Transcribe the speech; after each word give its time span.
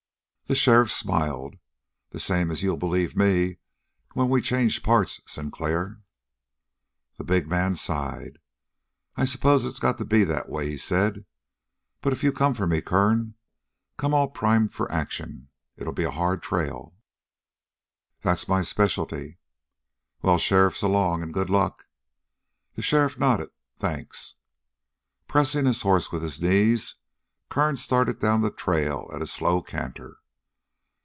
The 0.47 0.55
sheriff 0.55 0.91
smiled. 0.91 1.55
"The 2.09 2.19
same 2.19 2.51
as 2.51 2.61
you'll 2.61 2.75
believe 2.75 3.15
me 3.15 3.59
when 4.15 4.27
we 4.27 4.41
change 4.41 4.83
parts, 4.83 5.21
Sinclair." 5.25 6.01
The 7.15 7.23
big 7.23 7.47
man 7.47 7.75
sighed. 7.75 8.37
"I 9.15 9.23
s'pose 9.23 9.63
it's 9.63 9.79
got 9.79 9.97
to 9.99 10.03
be 10.03 10.25
that 10.25 10.49
way," 10.49 10.69
he 10.71 10.77
said. 10.77 11.23
"But 12.01 12.11
if 12.11 12.21
you 12.21 12.33
come 12.33 12.53
for 12.53 12.67
me, 12.67 12.81
Kern, 12.81 13.35
come 13.95 14.13
all 14.13 14.27
primed 14.29 14.73
for 14.73 14.91
action. 14.91 15.47
It'll 15.77 15.93
be 15.93 16.03
a 16.03 16.11
hard 16.11 16.43
trail." 16.43 16.95
"That's 18.21 18.49
my 18.49 18.61
specialty." 18.61 19.37
"Well, 20.21 20.37
sheriff, 20.37 20.75
s'long 20.75 21.23
and 21.23 21.33
good 21.33 21.49
luck!" 21.49 21.85
The 22.73 22.81
sheriff 22.81 23.17
nodded. 23.17 23.51
"Thanks!" 23.79 24.35
Pressing 25.29 25.65
his 25.65 25.83
horse 25.83 26.11
with 26.11 26.23
his 26.23 26.41
knees, 26.41 26.95
Kern 27.49 27.77
started 27.77 28.19
down 28.19 28.41
the 28.41 28.51
trail 28.51 29.09
at 29.13 29.21
a 29.21 29.27
slow 29.27 29.61
canter. 29.61 30.17